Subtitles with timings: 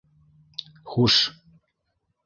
[0.89, 1.15] —Хуш.